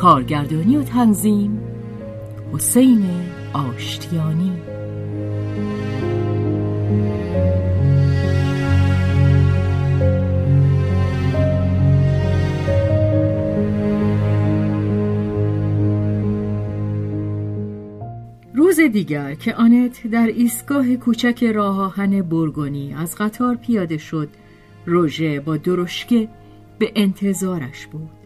کارگردانی 0.00 0.76
و 0.76 0.82
تنظیم. 0.82 1.60
حسین 2.52 3.04
آشتیانی. 3.52 4.52
روز 18.54 18.80
دیگر 18.80 19.34
که 19.34 19.54
آنت 19.54 20.06
در 20.06 20.26
ایستگاه 20.26 20.96
کوچک 20.96 21.44
راه 21.44 21.80
آهن 21.80 22.22
برگونی 22.22 22.94
از 22.94 23.14
قطار 23.14 23.56
پیاده 23.56 23.98
شد 23.98 24.28
روژه 24.86 25.40
با 25.40 25.56
درشکه 25.56 26.28
به 26.78 26.92
انتظارش 26.94 27.86
بود. 27.86 28.19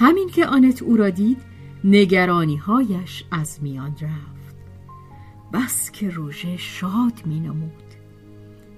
همین 0.00 0.28
که 0.28 0.46
آنت 0.46 0.82
او 0.82 0.96
را 0.96 1.10
دید 1.10 1.42
نگرانی 1.84 2.56
هایش 2.56 3.24
از 3.30 3.58
میان 3.62 3.92
رفت. 4.00 4.56
بس 5.52 5.90
که 5.90 6.10
روژه 6.10 6.56
شاد 6.56 7.22
می 7.26 7.40
نمود 7.40 7.72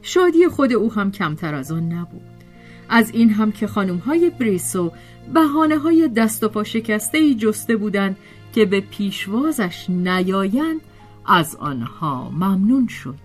شادی 0.03 0.49
خود 0.49 0.73
او 0.73 0.93
هم 0.93 1.13
کمتر 1.13 1.55
از 1.55 1.73
آن 1.73 1.93
نبود. 1.93 2.23
از 2.89 3.11
این 3.11 3.31
هم 3.31 3.53
که 3.53 3.67
خانم 3.67 3.97
های 3.97 4.31
بریسو 4.31 4.93
بحانه 5.35 5.79
های 5.79 6.09
دست 6.09 6.45
و 6.45 6.49
پا 6.49 6.65
شکسته 6.65 7.19
ای 7.19 7.35
جسته 7.35 7.77
بودند 7.77 8.17
که 8.53 8.65
به 8.65 8.81
پیشوازش 8.81 9.91
نیایند 9.91 10.81
از 11.27 11.57
آنها 11.57 12.31
ممنون 12.31 12.89
شد. 12.89 13.19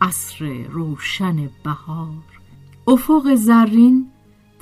عصر 0.00 0.64
روشن 0.70 1.50
بهار. 1.64 2.24
افق 2.86 3.34
زرین 3.34 4.11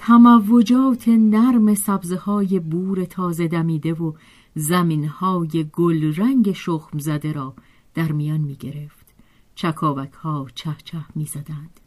تموجات 0.02 1.08
نرم 1.08 1.74
سبزه 1.74 2.16
های 2.16 2.60
بور 2.60 3.04
تازه 3.04 3.48
دمیده 3.48 3.94
و 3.94 4.12
زمین 4.54 5.04
های 5.04 5.70
گل 5.72 6.14
رنگ 6.16 6.52
شخم 6.52 6.98
زده 6.98 7.32
را 7.32 7.54
در 7.94 8.12
میان 8.12 8.40
می 8.40 8.54
گرفت 8.54 9.06
چکاوک 9.54 10.12
ها 10.12 10.46
چه 10.54 10.76
چه 10.84 10.98
می 11.14 11.24
زدند 11.24 11.80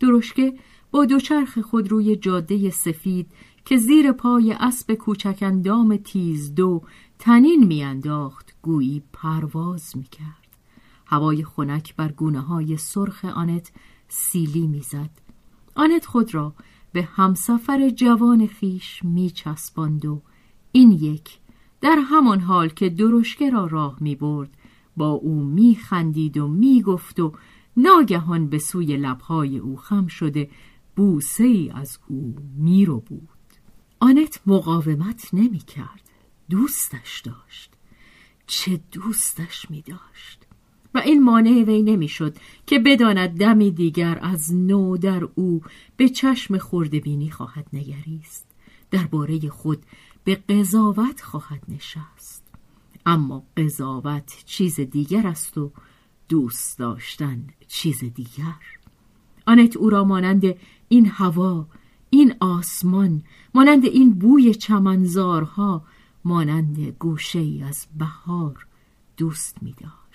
درشکه 0.00 0.54
با 0.90 1.04
دوچرخ 1.04 1.58
خود 1.58 1.88
روی 1.90 2.16
جاده 2.16 2.70
سفید 2.70 3.30
که 3.64 3.76
زیر 3.76 4.12
پای 4.12 4.52
اسب 4.52 4.94
کوچک 4.94 5.38
اندام 5.40 5.96
تیز 5.96 6.54
دو 6.54 6.82
تنین 7.18 7.66
میانداخت 7.66 8.54
گویی 8.62 9.02
پرواز 9.12 9.96
می‌کرد. 9.96 10.48
هوای 11.06 11.44
خنک 11.44 11.96
بر 11.96 12.12
گونه 12.12 12.40
های 12.40 12.76
سرخ 12.76 13.24
آنت 13.24 13.72
سیلی 14.08 14.66
می‌زد. 14.66 15.10
آنت 15.74 16.06
خود 16.06 16.34
را 16.34 16.54
به 16.92 17.02
همسفر 17.02 17.90
جوان 17.90 18.46
خیش 18.46 19.00
میچسباند 19.04 20.06
و 20.06 20.22
این 20.72 20.92
یک 20.92 21.38
در 21.80 21.98
همان 22.04 22.40
حال 22.40 22.68
که 22.68 22.88
درشکه 22.88 23.50
را 23.50 23.66
راه 23.66 23.96
می 24.00 24.14
برد 24.14 24.50
با 24.96 25.10
او 25.10 25.44
میخندید 25.44 26.36
و 26.36 26.48
می‌گفت 26.48 27.20
و 27.20 27.32
ناگهان 27.76 28.48
به 28.48 28.58
سوی 28.58 28.96
لبهای 28.96 29.58
او 29.58 29.76
خم 29.76 30.06
شده 30.06 30.50
بوسه 30.96 31.44
ای 31.44 31.70
از 31.74 31.98
او 32.08 32.36
میرو 32.56 33.00
بود 33.00 33.28
آنت 34.00 34.40
مقاومت 34.46 35.28
نمی 35.32 35.58
کرد 35.58 36.10
دوستش 36.50 37.20
داشت. 37.20 37.72
چه 38.46 38.80
دوستش 38.92 39.70
می 39.70 39.82
داشت 39.82 40.46
و 40.94 40.98
این 40.98 41.24
مانع 41.24 41.62
وی 41.62 41.82
نمی‌شد 41.82 42.36
که 42.66 42.78
بداند 42.78 43.38
دمی 43.38 43.70
دیگر 43.70 44.18
از 44.22 44.54
نو 44.54 44.96
در 44.96 45.28
او 45.34 45.62
به 45.96 46.08
چشم 46.08 46.58
خوردبینی 46.58 47.30
خواهد 47.30 47.66
نگریست. 47.72 48.46
درباره 48.90 49.48
خود 49.48 49.82
به 50.24 50.34
قضاوت 50.34 51.20
خواهد 51.20 51.62
نشست. 51.68 52.44
اما 53.06 53.42
قضاوت 53.56 54.42
چیز 54.46 54.80
دیگر 54.80 55.26
است 55.26 55.58
و 55.58 55.70
دوست 56.28 56.78
داشتن 56.78 57.44
چیز 57.68 57.98
دیگر. 57.98 58.78
آنت 59.46 59.76
او 59.76 59.90
را 59.90 60.04
مانند 60.04 60.54
این 60.88 61.06
هوا 61.06 61.66
این 62.10 62.34
آسمان 62.40 63.22
مانند 63.54 63.84
این 63.84 64.14
بوی 64.14 64.54
چمنزارها 64.54 65.84
مانند 66.24 66.80
گوشه 66.80 67.38
ای 67.38 67.62
از 67.62 67.86
بهار 67.98 68.66
دوست 69.16 69.62
می 69.62 69.72
داشت 69.72 70.07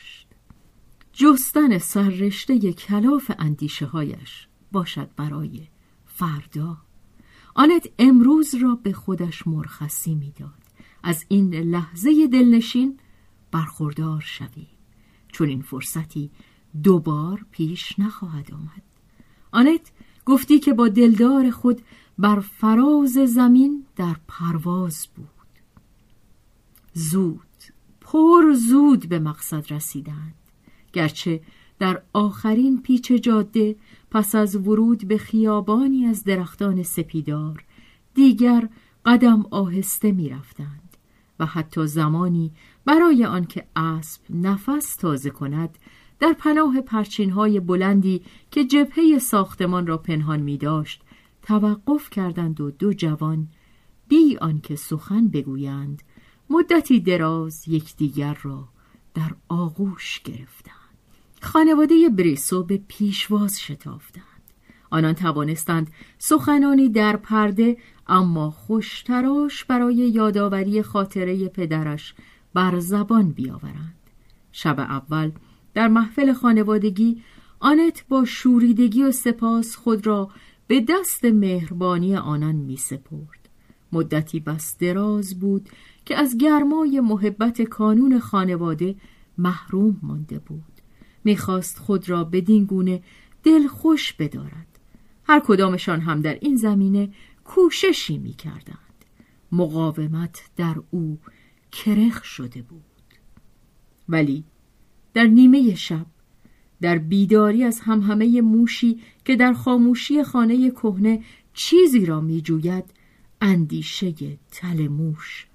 جستن 1.13 1.78
سررشته 1.78 2.74
کلاف 2.74 3.31
اندیشه 3.40 3.85
هایش 3.85 4.47
باشد 4.72 5.09
برای 5.16 5.68
فردا. 6.06 6.78
آنت 7.56 7.90
امروز 8.00 8.56
را 8.56 8.75
به 8.75 8.94
خودش 8.94 9.47
مرخصی 9.47 10.16
می‌داد. 10.16 10.63
از 11.03 11.25
این 11.28 11.53
لحظه 11.56 12.28
دلنشین 12.28 13.00
برخوردار 13.52 14.22
شویم 14.22 14.68
چون 15.28 15.50
این 15.50 15.62
فرصتی 15.62 16.31
دوبار 16.84 17.46
پیش 17.52 18.00
نخواهد 18.00 18.53
آمد. 18.53 18.84
آنت 19.52 19.91
گفتی 20.25 20.59
که 20.59 20.73
با 20.73 20.88
دلدار 20.88 21.52
خود 21.52 21.81
بر 22.18 22.40
فراز 22.40 23.12
زمین 23.12 23.85
در 23.96 24.16
پرواز 24.28 25.07
بود. 25.16 25.28
زود 26.94 27.40
پر 28.02 28.53
زود 28.53 29.09
به 29.09 29.19
مقصد 29.19 29.73
رسیدند. 29.73 30.35
گرچه 30.94 31.42
در 31.80 32.02
آخرین 32.14 32.81
پیچ 32.81 33.12
جاده 33.12 33.76
پس 34.12 34.36
از 34.36 34.56
ورود 34.56 35.08
به 35.08 35.18
خیابانی 35.18 36.06
از 36.06 36.24
درختان 36.24 36.84
سپیدار 36.84 37.64
دیگر 38.14 38.70
قدم 39.06 39.46
آهسته 39.52 40.12
می 40.12 40.30
رفتند 40.30 40.98
و 41.40 41.46
حتی 41.46 41.88
زمانی 41.88 42.52
برای 42.86 43.26
آنکه 43.26 43.66
اسب 43.76 44.22
نفس 44.30 44.96
تازه 44.96 45.29
کند 45.29 45.78
در 46.20 46.34
پناه 46.34 46.82
پرچین 46.82 47.29
های 47.29 47.59
بلندی 47.59 48.22
که 48.52 48.66
جبهه 48.66 49.20
ساختمان 49.20 49.88
را 49.88 49.97
پنهان 49.97 50.40
می 50.40 50.58
داشت 50.58 51.03
توقف 51.41 52.09
کردند 52.09 52.62
و 52.62 52.72
دو 52.72 52.94
جوان 52.94 53.47
بی 54.08 54.38
آنکه 54.38 54.76
سخن 54.76 55.28
بگویند 55.28 56.03
مدتی 56.50 57.00
دراز 57.00 57.67
یکدیگر 57.67 58.38
را 58.44 58.67
در 59.14 59.32
آغوش 59.50 60.20
گرفتند. 60.20 60.83
خانواده 61.43 62.09
بریسو 62.09 62.63
به 62.63 62.81
پیشواز 62.87 63.61
شتافتند. 63.61 64.23
آنان 64.90 65.13
توانستند 65.13 65.91
سخنانی 66.17 66.90
در 66.90 67.16
پرده 67.16 67.78
اما 68.07 68.51
خوشتراش 68.51 69.66
برای 69.66 69.95
یادآوری 69.95 70.81
خاطره 70.81 71.47
پدرش 71.47 72.13
بر 72.53 72.79
زبان 72.79 73.31
بیاورند. 73.31 73.95
شب 74.51 74.79
اول 74.79 75.31
در 75.73 75.87
محفل 75.87 76.34
خانوادگی 76.34 77.22
آنت 77.59 78.05
با 78.09 78.25
شوریدگی 78.25 79.03
و 79.03 79.11
سپاس 79.11 79.75
خود 79.75 80.07
را 80.07 80.29
به 80.67 80.85
دست 80.90 81.25
مهربانی 81.25 82.16
آنان 82.16 82.55
می 82.55 82.78
سپرد. 82.78 83.49
مدتی 83.91 84.40
بس 84.40 84.78
دراز 84.78 85.40
بود 85.40 85.69
که 86.05 86.17
از 86.17 86.37
گرمای 86.37 86.99
محبت 86.99 87.61
کانون 87.61 88.19
خانواده 88.19 88.95
محروم 89.37 89.99
مانده 90.01 90.40
بود. 90.40 90.72
می‌خواست 91.23 91.79
خود 91.79 92.09
را 92.09 92.23
بدین 92.23 92.66
گونه 92.66 93.03
دل 93.43 93.67
خوش 93.67 94.14
بدارد. 94.14 94.79
هر 95.23 95.41
کدامشان 95.46 96.02
هم 96.02 96.22
در 96.22 96.37
این 96.41 96.55
زمینه 96.55 97.14
کوششی 97.43 98.17
می‌کردند. 98.17 99.05
مقاومت 99.52 100.43
در 100.55 100.75
او 100.91 101.20
کرخ 101.72 102.23
شده 102.23 102.61
بود. 102.61 102.84
ولی 104.09 104.43
در 105.14 105.25
نیمه 105.25 105.75
شب 105.75 106.05
در 106.81 106.97
بیداری 106.97 107.64
از 107.64 107.79
همهمه 107.79 108.41
موشی 108.41 109.02
که 109.26 109.35
در 109.35 109.53
خاموشی 109.53 110.23
خانه 110.23 110.72
کهنه 110.72 111.23
چیزی 111.53 112.05
را 112.05 112.22
میجوید 112.22 112.85
اندیشه 113.41 114.14
تل 114.52 114.87
موش 114.87 115.47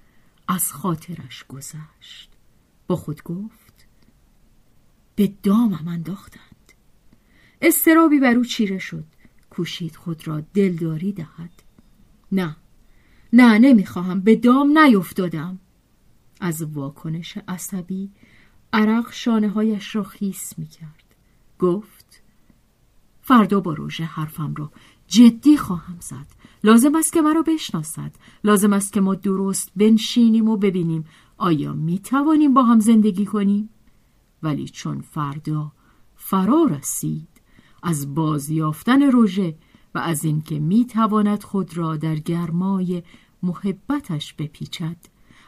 از 0.47 0.71
خاطرش 0.71 1.43
گذشت. 1.43 2.31
با 2.87 2.95
خود 2.95 3.23
گفت 3.23 3.68
به 5.19 5.33
دامم 5.43 5.87
انداختند. 5.87 6.71
استرابی 7.61 8.19
بر 8.19 8.35
او 8.35 8.43
چیره 8.43 8.79
شد. 8.79 9.03
کوشید 9.49 9.95
خود 9.95 10.27
را 10.27 10.41
دلداری 10.53 11.11
دهد. 11.11 11.63
نه 12.31 12.55
نه 13.33 13.57
نمی‌خواهم. 13.57 14.21
به 14.21 14.35
دام 14.35 14.77
نیفتادم 14.77 15.59
از 16.39 16.61
واکنش 16.61 17.37
عصبی 17.47 18.09
عرق 18.73 19.11
شانه 19.11 19.49
هایش 19.49 19.95
را 19.95 20.03
خیس 20.03 20.59
می‌کرد. 20.59 21.15
گفت 21.59 22.21
فردا 23.21 23.59
با 23.59 23.73
روژه 23.73 24.03
حرفم 24.03 24.53
را 24.57 24.71
جدی 25.07 25.57
خواهم 25.57 25.97
زد. 25.99 26.27
لازم 26.63 26.95
است 26.95 27.13
که 27.13 27.21
مرا 27.21 27.41
بشناسد. 27.41 28.11
لازم 28.43 28.73
است 28.73 28.93
که 28.93 29.01
ما 29.01 29.15
درست 29.15 29.71
بنشینیم 29.75 30.49
و 30.49 30.57
ببینیم 30.57 31.05
آیا 31.37 31.73
می 31.73 31.99
توانیم 31.99 32.53
با 32.53 32.63
هم 32.63 32.79
زندگی 32.79 33.25
کنیم؟ 33.25 33.69
ولی 34.43 34.69
چون 34.69 35.01
فردا 35.01 35.71
فرا 36.15 36.65
رسید 36.65 37.27
از 37.83 38.15
بازیافتن 38.15 39.01
روژه 39.01 39.55
و 39.95 39.99
از 39.99 40.25
اینکه 40.25 40.59
می 40.59 40.85
تواند 40.85 41.43
خود 41.43 41.77
را 41.77 41.97
در 41.97 42.15
گرمای 42.15 43.03
محبتش 43.43 44.33
بپیچد 44.33 44.97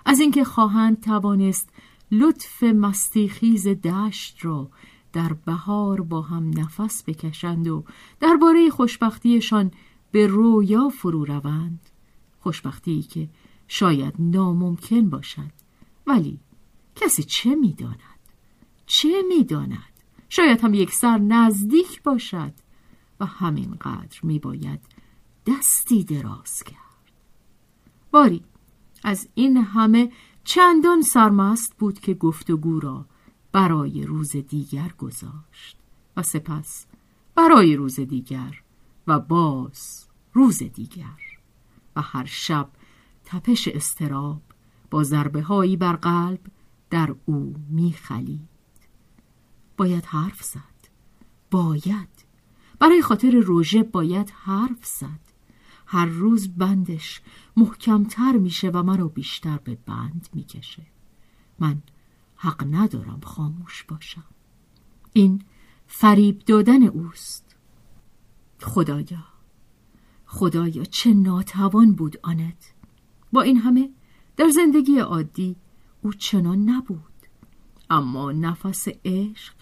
از 0.06 0.20
اینکه 0.20 0.44
خواهند 0.44 1.02
توانست 1.02 1.70
لطف 2.12 2.64
مستیخیز 2.64 3.68
دشت 3.68 4.46
را 4.46 4.70
در 5.14 5.34
بهار 5.34 6.02
با 6.02 6.22
هم 6.22 6.60
نفس 6.60 7.04
بکشند 7.04 7.68
و 7.68 7.84
درباره 8.20 8.70
خوشبختیشان 8.70 9.72
به 10.12 10.28
رویا 10.28 10.90
فرو 10.90 11.26
روند. 11.26 11.80
خوشبختی 12.40 13.02
که 13.02 13.30
شاید 13.68 14.14
ناممکن 14.20 15.10
باشد 15.10 15.52
ولی 16.08 16.40
کسی 16.96 17.24
چه 17.24 17.56
می‌داند؟ 17.56 18.11
چه 18.94 19.22
می‌داند؟ 19.28 19.92
شاید 20.30 20.62
هم 20.62 20.74
یک 20.74 20.94
سر 20.94 21.18
نزدیک 21.18 22.04
باشد 22.04 22.54
و 23.20 23.26
همینقدر 23.26 24.20
میباید 24.24 24.80
دستی 25.48 26.04
دراز 26.04 26.64
کرد. 26.64 27.12
باری 28.12 28.44
از 29.04 29.30
این 29.36 29.58
همه 29.58 30.12
چندان 30.44 31.02
سرمست 31.02 31.78
بود 31.78 32.00
که 32.00 32.14
گفتگو 32.14 32.80
را 32.80 33.06
برای 33.52 34.04
روز 34.04 34.32
دیگر 34.32 34.94
گذاشت 34.98 35.78
و 36.18 36.24
سپس 36.24 36.86
برای 37.36 37.76
روز 37.76 38.00
دیگر 38.00 38.62
و 39.08 39.20
باز 39.20 40.08
روز 40.34 40.64
دیگر 40.64 41.40
و 41.96 42.02
هر 42.02 42.26
شب 42.26 42.70
تپش 43.26 43.68
استراب 43.68 44.42
با 44.90 45.04
ضربه 45.04 45.42
هایی 45.42 45.78
بر 45.78 45.96
قلب 45.96 46.40
در 46.90 47.16
او 47.26 47.56
میخلید. 47.70 48.51
باید 49.82 50.06
حرف 50.06 50.44
زد. 50.44 50.90
باید. 51.52 52.26
برای 52.80 53.02
خاطر 53.02 53.32
روژه 53.32 53.84
باید 53.84 54.30
حرف 54.30 54.86
زد. 54.86 55.20
هر 55.86 56.06
روز 56.06 56.58
بندش 56.58 57.22
محکمتر 57.58 58.32
میشه 58.32 58.70
و 58.70 58.84
مرا 58.84 59.08
بیشتر 59.08 59.58
به 59.58 59.78
بند 59.86 60.30
می‌کشه. 60.34 60.86
من 61.60 61.82
حق 62.36 62.68
ندارم 62.72 63.20
خاموش 63.24 63.84
باشم. 63.84 64.24
این 65.14 65.44
فریب 65.88 66.40
دادن 66.40 66.84
اوست. 66.84 67.56
خدایا. 68.60 69.26
خدایا 70.26 70.84
چه 70.84 71.14
ناتوان 71.14 71.94
بود 71.94 72.18
آنت. 72.24 72.74
با 73.32 73.42
این 73.42 73.58
همه 73.58 73.90
در 74.38 74.50
زندگی 74.50 75.00
عادی 75.00 75.56
او 76.02 76.14
چنان 76.14 76.70
نبود. 76.70 77.28
اما 77.90 78.32
نفس 78.32 78.88
عشق 79.06 79.61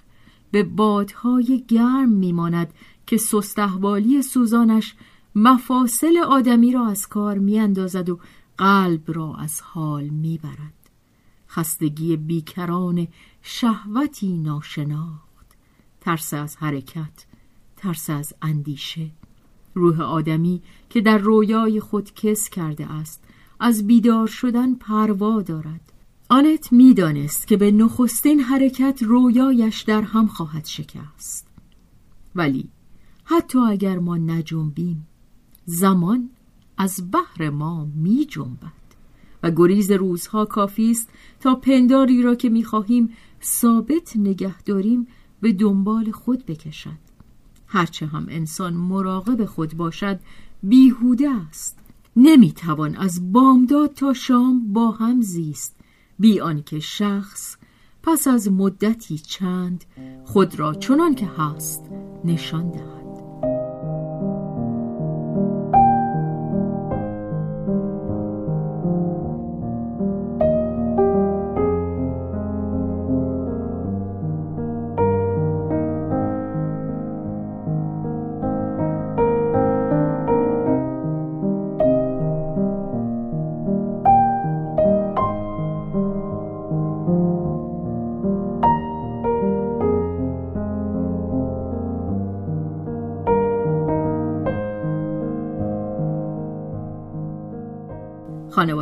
به 0.52 0.64
بادهای 0.64 1.64
گرم 1.68 2.10
میماند 2.10 2.74
که 3.08 3.18
سستحوالی 3.18 4.22
سوزانش 4.22 4.96
مفاصل 5.36 6.18
آدمی 6.18 6.72
را 6.72 6.88
از 6.88 7.08
کار 7.08 7.38
میاندازد 7.38 8.10
و 8.10 8.20
قلب 8.58 9.04
را 9.08 9.36
از 9.36 9.62
حال 9.62 10.04
می‌برد. 10.04 10.74
خستگی 11.50 12.18
بیکران 12.18 13.08
شهوتی 13.42 14.38
ناشناخت. 14.38 15.30
ترس 16.02 16.34
از 16.34 16.58
حرکت 16.58 17.26
ترس 17.78 18.10
از 18.10 18.34
اندیشه. 18.42 19.12
روح 19.74 20.02
آدمی 20.02 20.62
که 20.90 21.02
در 21.02 21.18
رویای 21.18 21.80
خود 21.80 22.14
کس 22.14 22.50
کرده 22.50 22.92
است 22.92 23.24
از 23.60 23.88
بیدار 23.88 24.28
شدن 24.28 24.76
پروا 24.76 25.42
دارد. 25.42 25.92
آنت 26.32 26.74
می‌دانست 26.74 27.48
که 27.48 27.58
به 27.58 27.72
نخستین 27.72 28.40
حرکت 28.40 29.04
رویایش 29.04 29.82
در 29.82 30.02
هم 30.02 30.28
خواهد 30.28 30.66
شکست. 30.66 31.48
ولی 32.36 32.70
حتی 33.24 33.60
اگر 33.60 34.00
ما 34.00 34.18
نجنبیم 34.18 35.08
زمان 35.66 36.30
از 36.78 37.12
بحر 37.12 37.50
ما 37.50 37.88
می 37.96 38.26
جنبد 38.26 38.80
و 39.44 39.52
گریز 39.52 39.92
روزها 39.92 40.46
کافی 40.46 40.92
است 40.92 41.10
تا 41.40 41.56
پنداری 41.56 42.22
را 42.22 42.36
که 42.36 42.50
می 42.50 42.64
خواهیم 42.64 43.10
ثابت 43.44 44.18
نگه 44.18 44.62
داریم 44.62 45.08
به 45.42 45.54
دنبال 45.54 46.12
خود 46.12 46.46
بکشد. 46.46 47.00
هرچه 47.68 48.06
هم 48.06 48.26
انسان 48.30 48.74
مراقب 48.74 49.46
خود 49.46 49.74
باشد 49.74 50.20
بیهوده 50.64 51.30
است. 51.30 51.80
نمی‌توان 52.16 52.96
از 52.96 53.32
بامداد 53.32 53.94
تا 53.94 54.14
شام 54.14 54.74
با 54.74 54.92
هم 54.92 55.22
زیست. 55.22 55.79
بی 56.20 56.40
آنکه 56.40 56.80
شخص 56.80 57.58
پس 58.04 58.28
از 58.28 58.52
مدتی 58.52 59.18
چند 59.18 59.86
خود 60.26 60.60
را 60.60 60.74
چنان 60.74 61.16
که 61.16 61.26
هست 61.38 61.84
نشان 62.26 62.72
دهد. 62.72 62.99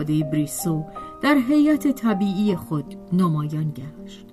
خانواده 0.07 0.31
بریسو 0.31 0.85
در 1.21 1.35
هیئت 1.35 1.87
طبیعی 1.87 2.55
خود 2.55 2.95
نمایان 3.13 3.71
گشت. 3.71 4.25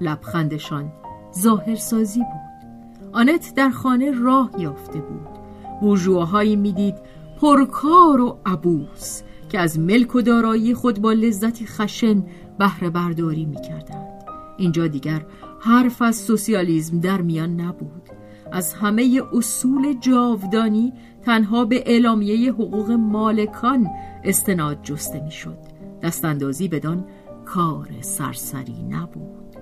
لبخندشان 0.00 0.92
ظاهرسازی 1.38 2.20
بود. 2.20 3.10
آنت 3.12 3.52
در 3.56 3.70
خانه 3.70 4.10
راه 4.10 4.50
یافته 4.58 5.00
بود. 5.00 5.28
بورژواهایی 5.80 6.56
می‌دید 6.56 6.94
پرکار 7.40 8.20
و 8.20 8.38
عبوس 8.46 9.22
که 9.48 9.58
از 9.58 9.78
ملک 9.78 10.14
و 10.14 10.20
دارایی 10.20 10.74
خود 10.74 11.00
با 11.00 11.12
لذتی 11.12 11.66
خشن 11.66 12.24
بهره 12.58 12.90
برداری 12.90 13.44
می‌کردند. 13.44 14.24
اینجا 14.56 14.86
دیگر 14.86 15.26
حرف 15.60 16.02
از 16.02 16.16
سوسیالیسم 16.16 17.00
در 17.00 17.20
میان 17.22 17.60
نبود. 17.60 18.02
از 18.52 18.74
همه 18.74 19.22
اصول 19.32 19.92
جاودانی 20.00 20.92
تنها 21.22 21.64
به 21.64 21.82
اعلامیه 21.86 22.52
حقوق 22.52 22.90
مالکان 22.90 23.88
استناد 24.24 24.82
جسته 24.82 25.20
می‌شد. 25.20 25.58
دستاندازی 26.02 26.68
بدان 26.68 27.04
کار 27.44 27.88
سرسری 28.00 28.82
نبود. 28.90 29.56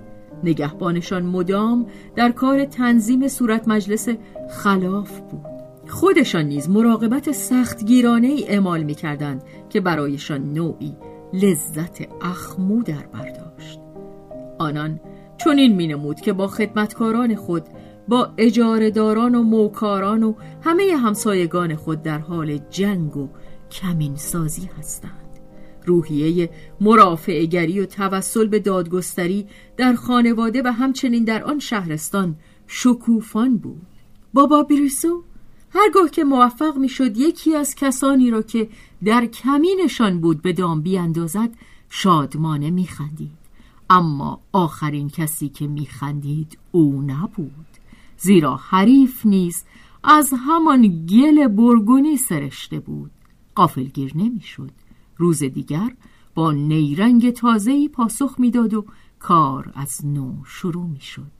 نگهبانشان 0.45 1.23
مدام 1.23 1.87
در 2.17 2.33
کار 2.33 2.65
تنظیم 2.65 3.29
صورت 3.29 3.69
مجلس 3.69 4.09
خلاف 4.51 5.21
بود. 5.21 5.55
خودشان 5.89 6.45
نیز 6.45 6.71
مراقبت 6.71 7.33
سختگیرانه 7.33 8.27
ای 8.27 8.49
اعمال 8.49 8.83
می 8.83 8.95
کردند 8.95 9.43
که 9.69 9.81
برایشان 9.81 10.53
نوعی 10.53 10.97
لذت 11.33 12.23
اخمو 12.23 12.83
در 12.83 13.07
برداشت 13.13 13.81
آنان 14.59 15.01
چون 15.37 15.59
این 15.59 15.75
می 15.75 15.87
نمود 15.87 16.21
که 16.21 16.33
با 16.33 16.47
خدمتکاران 16.47 17.35
خود 17.35 17.63
با 18.09 18.33
اجارهداران 18.39 19.35
و 19.35 19.43
موکاران 19.43 20.23
و 20.23 20.35
همه 20.63 20.97
همسایگان 20.97 21.77
خود 21.77 22.03
در 22.03 22.19
حال 22.19 22.59
جنگ 22.71 23.17
و 23.17 23.29
کمین 23.71 24.17
سازی 24.17 24.71
هستند. 24.79 25.25
روحیه 25.87 26.51
مرافعگری 26.81 27.81
و 27.81 27.87
توسل 27.87 28.47
به 28.47 28.59
دادگستری 28.59 29.47
در 29.77 29.95
خانواده 29.95 30.63
و 30.65 30.73
همچنین 30.73 31.25
در 31.25 31.45
آن 31.45 31.59
شهرستان 31.59 32.37
شکوفان 32.67 33.57
بود. 33.57 33.87
بابا 34.35 34.63
بریسو 34.63 35.23
هرگاه 35.71 36.11
که 36.11 36.25
موفق 36.25 36.77
می‌شد 36.77 37.17
یکی 37.17 37.57
از 37.57 37.75
کسانی 37.75 38.31
را 38.31 38.43
که 38.43 38.69
در 39.05 39.27
کمینشان 39.27 40.21
بود 40.21 40.43
به 40.43 40.53
دام 40.53 40.81
بیاندازد 40.81 41.51
شادمانه 41.89 42.71
میخندید. 42.71 43.45
اما 43.91 44.41
آخرین 44.53 45.11
کسی 45.11 45.49
که 45.49 45.67
میخندید 45.67 46.59
او 46.73 47.03
نبود. 47.03 47.74
زیرا 48.25 48.57
حریف 48.57 49.27
نیز 49.27 49.65
از 50.05 50.33
همان 50.47 51.07
گل 51.07 51.49
برگونی 51.49 52.17
سرشته 52.17 52.81
بود 52.81 53.11
قافلگیر 53.55 54.13
نمی‌شد 54.17 54.71
روز 55.17 55.39
دیگر 55.39 55.91
با 56.35 56.53
نیرنگ 56.53 57.31
تازه‌ای 57.31 57.89
پاسخ 57.89 58.35
می‌داد 58.39 58.75
و 58.75 58.85
کار 59.19 59.73
از 59.75 60.07
نو 60.07 60.35
شروع 60.45 60.87
می‌شد 60.87 61.31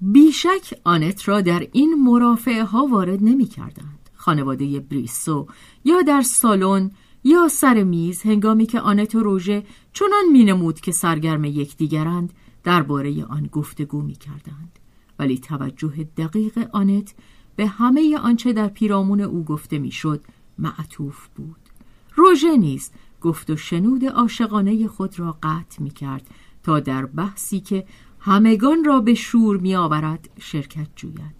بیشک 0.00 0.80
آنت 0.84 1.28
را 1.28 1.40
در 1.40 1.66
این 1.72 1.94
مرافعه 1.94 2.64
ها 2.64 2.86
وارد 2.86 3.22
نمی 3.22 3.46
کردند. 3.46 4.10
خانواده 4.14 4.80
بریسو 4.80 5.46
یا 5.84 6.02
در 6.02 6.22
سالن 6.22 6.90
یا 7.24 7.48
سر 7.48 7.82
میز 7.82 8.22
هنگامی 8.22 8.66
که 8.66 8.80
آنت 8.80 9.14
و 9.14 9.20
روژه 9.20 9.66
چنان 9.92 10.24
مینمود 10.32 10.80
که 10.80 10.92
سرگرم 10.92 11.44
یکدیگرند 11.44 12.32
درباره 12.64 13.24
آن 13.24 13.48
گفتگو 13.52 14.02
می 14.02 14.14
کردند. 14.14 14.77
ولی 15.18 15.38
توجه 15.38 16.04
دقیق 16.16 16.68
آنت 16.72 17.14
به 17.56 17.66
همه 17.66 18.18
آنچه 18.18 18.52
در 18.52 18.68
پیرامون 18.68 19.20
او 19.20 19.44
گفته 19.44 19.78
می‌شد 19.78 20.20
معطوف 20.58 21.26
بود. 21.36 21.56
روژه 22.14 22.56
نیز 22.56 22.90
گفت 23.20 23.50
و 23.50 23.56
شنود 23.56 24.04
عاشقانه 24.04 24.88
خود 24.88 25.18
را 25.18 25.38
قطع 25.42 25.82
می 25.82 25.90
کرد 25.90 26.26
تا 26.62 26.80
در 26.80 27.06
بحثی 27.06 27.60
که 27.60 27.86
همگان 28.20 28.84
را 28.84 29.00
به 29.00 29.14
شور 29.14 29.56
می 29.56 29.76
آورد 29.76 30.30
شرکت 30.38 30.88
جوید. 30.96 31.38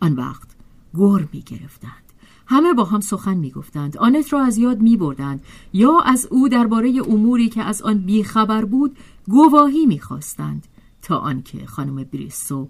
آن 0.00 0.12
وقت 0.12 0.48
گر 0.94 1.28
می 1.32 1.40
گرفتند 1.40 2.08
همه 2.46 2.72
با 2.72 2.84
هم 2.84 3.00
سخن 3.00 3.34
می 3.34 3.50
گفتند 3.50 3.96
آنت 3.96 4.32
را 4.32 4.42
از 4.42 4.58
یاد 4.58 4.80
می 4.80 4.96
بردند 4.96 5.42
یا 5.72 6.00
از 6.00 6.26
او 6.30 6.48
درباره 6.48 7.02
اموری 7.08 7.48
که 7.48 7.62
از 7.62 7.82
آن 7.82 7.98
بیخبر 7.98 8.64
بود 8.64 8.98
گواهی 9.28 9.86
می 9.86 10.00
خواستند 10.00 10.66
تا 11.02 11.18
آنکه 11.18 11.66
خانم 11.66 12.04
بریسو 12.04 12.68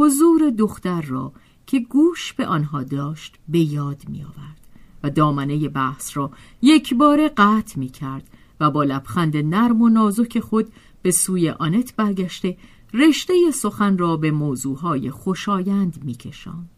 حضور 0.00 0.50
دختر 0.50 1.02
را 1.02 1.32
که 1.66 1.80
گوش 1.80 2.32
به 2.32 2.46
آنها 2.46 2.82
داشت 2.82 3.36
به 3.48 3.58
یاد 3.58 4.02
می 4.08 4.22
آورد 4.22 4.60
و 5.02 5.10
دامنه 5.10 5.68
بحث 5.68 6.16
را 6.16 6.30
یک 6.62 6.94
بار 6.94 7.28
قطع 7.28 7.78
می 7.78 7.88
کرد 7.88 8.30
و 8.60 8.70
با 8.70 8.84
لبخند 8.84 9.36
نرم 9.36 9.82
و 9.82 9.88
نازک 9.88 10.40
خود 10.40 10.72
به 11.02 11.10
سوی 11.10 11.50
آنت 11.50 11.96
برگشته 11.96 12.56
رشته 12.94 13.50
سخن 13.50 13.98
را 13.98 14.16
به 14.16 14.30
موضوعهای 14.30 15.10
خوشایند 15.10 16.04
میکشاند. 16.04 16.70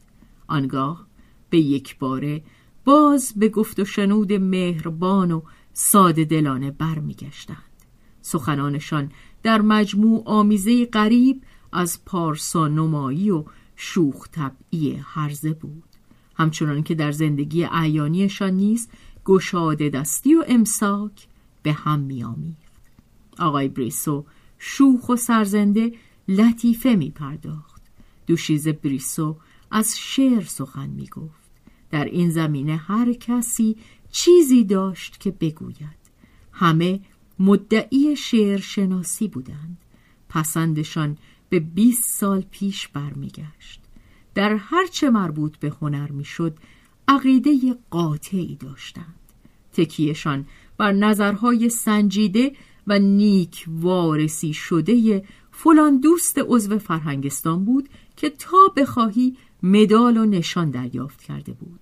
آنگاه 0.47 1.07
به 1.51 1.59
یک 1.59 1.99
باره 1.99 2.43
باز 2.85 3.33
به 3.37 3.49
گفت 3.49 3.81
و 3.81 3.85
شنود 3.85 4.33
مهربان 4.33 5.33
و 5.33 5.43
ساده 5.73 6.25
دلانه 6.25 6.71
برمیگشتند. 6.71 7.73
سخنانشان 8.23 9.13
در 9.43 9.61
مجموع 9.61 10.23
آمیزه 10.27 10.87
غریب 10.87 11.43
از 11.73 12.05
پارسا 12.05 12.69
نمایی 12.69 13.31
و 13.31 13.45
شوخ 13.77 14.29
طبعی 14.33 15.01
هرزه 15.05 15.53
بود. 15.53 15.83
همچنان 16.35 16.83
که 16.83 16.95
در 16.95 17.13
زندگی 17.13 17.65
اعیانیشان 17.65 18.51
نیز 18.51 18.89
گشاده 19.25 19.89
دستی 19.89 20.35
و 20.35 20.45
امساک 20.49 21.29
به 21.63 21.73
هم 21.73 22.01
میآمیخت. 22.01 22.73
آقای 23.39 23.69
بریسو 23.69 24.25
شوخ 24.59 25.09
و 25.09 25.17
سرزنده 25.17 25.93
لطیفه 26.29 26.95
می 26.95 27.11
پرداخت 27.11 27.83
دوشیز 28.27 28.69
بریسو 28.69 29.37
از 29.71 29.99
شعر 29.99 30.45
سخن 30.45 30.91
می 30.91 31.07
گفت 31.07 31.51
در 31.91 32.05
این 32.05 32.31
زمینه 32.31 32.77
هر 32.77 33.13
کسی 33.13 33.77
چیزی 34.11 34.65
داشت 34.65 35.21
که 35.21 35.31
بگوید. 35.31 36.03
همه 36.53 37.01
مدعی 37.39 38.17
شعر 38.17 38.61
شناسی 38.61 39.29
بودند. 39.29 39.79
پسندشان 40.29 41.19
به 41.53 41.61
20 41.61 42.11
سال 42.11 42.45
پیش 42.51 42.89
برمیگشت. 42.89 43.81
در 44.35 44.55
هر 44.57 44.87
چه 44.87 45.11
مربوط 45.11 45.57
به 45.57 45.73
هنر 45.81 46.11
می‌شد 46.11 46.57
عقیده 47.09 47.77
قاطعی 47.91 48.57
داشتند. 48.57 49.19
تکیهشان 49.73 50.47
بر 50.79 50.93
نظرهای 50.93 51.69
سنجیده 51.69 52.53
و 52.87 52.99
نیک 52.99 53.65
وارسی 53.69 54.53
شده 54.53 55.25
فلان 55.51 56.01
دوست 56.01 56.39
عضو 56.47 56.79
فرهنگستان 56.79 57.65
بود 57.65 57.89
که 58.17 58.31
تا 58.31 58.59
بخواهی 58.77 59.37
مدال 59.63 60.17
و 60.17 60.25
نشان 60.25 60.71
دریافت 60.71 61.23
کرده 61.23 61.53
بود. 61.53 61.81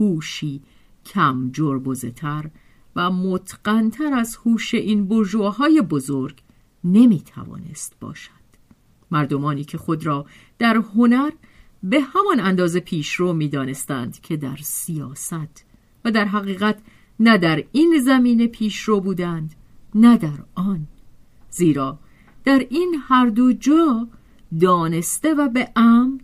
هوشی 0.00 0.62
کم 1.06 1.50
جربزتر 1.52 2.50
و 2.96 3.10
متقنتر 3.10 4.14
از 4.14 4.36
هوش 4.36 4.74
این 4.74 5.08
برجوهای 5.08 5.80
بزرگ 5.80 6.42
نمی‌توانست 6.84 7.96
باشد. 8.00 8.39
مردمانی 9.10 9.64
که 9.64 9.78
خود 9.78 10.06
را 10.06 10.26
در 10.58 10.76
هنر 10.76 11.30
به 11.82 12.00
همان 12.00 12.40
اندازه 12.40 12.80
پیشرو 12.80 13.32
می‌دانستند 13.32 14.20
که 14.20 14.36
در 14.36 14.56
سیاست 14.62 15.64
و 16.04 16.10
در 16.10 16.24
حقیقت 16.24 16.78
نه 17.20 17.38
در 17.38 17.64
این 17.72 17.98
زمینه 18.04 18.46
پیشرو 18.46 19.00
بودند 19.00 19.54
نه 19.94 20.16
در 20.16 20.38
آن 20.54 20.86
زیرا 21.50 21.98
در 22.44 22.66
این 22.70 22.96
هر 23.08 23.26
دو 23.26 23.52
جا 23.52 24.08
دانسته 24.60 25.34
و 25.34 25.48
به 25.48 25.68
عمد 25.76 26.20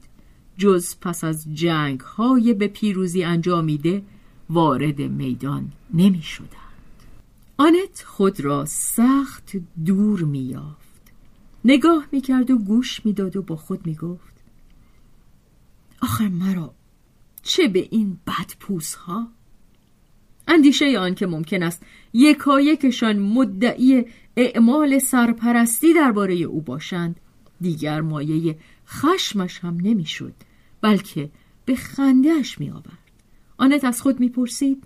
جز 0.59 0.95
پس 1.01 1.25
از 1.25 1.55
جنگ 1.55 2.01
های 2.01 2.55
به 2.55 2.69
پیروزی 2.69 3.25
انجامیده 3.25 4.03
وارد 4.51 5.01
میدان 5.01 5.73
نمی 5.95 6.23
شدند. 6.23 6.51
آنت 7.57 8.05
خود 8.07 8.41
را 8.41 8.65
سخت 8.65 9.53
دور 9.85 10.21
می. 10.21 10.57
نگاه 11.69 12.07
می 12.13 12.21
کرد 12.21 12.51
و 12.51 12.59
گوش 12.59 13.07
می 13.07 13.13
داد 13.13 13.37
و 13.37 13.43
با 13.43 13.57
خود 13.57 13.87
می 13.87 13.95
گفت 13.95 14.35
آخر 16.03 16.29
مرا 16.29 16.75
چه 17.43 17.69
به 17.69 17.89
این 17.91 18.19
بدپوس 18.27 18.95
ها؟ 18.95 19.29
اندیشه 20.49 20.99
آن 20.99 21.15
که 21.15 21.27
ممکن 21.27 21.63
است 21.63 21.83
یکایکشان 22.13 23.19
مدعی 23.19 24.05
اعمال 24.37 24.99
سرپرستی 24.99 25.95
درباره 25.95 26.35
او 26.35 26.61
باشند 26.61 27.21
دیگر 27.61 28.01
مایه 28.01 28.59
خشمش 28.89 29.59
هم 29.59 29.77
نمی‌شد 29.83 30.35
بلکه 30.81 31.31
به 31.65 31.75
خندهش 31.75 32.59
می 32.59 32.71
آورد 32.71 32.99
آنت 33.59 33.85
از 33.85 34.03
خود 34.03 34.21
می‌پرسید 34.21 34.85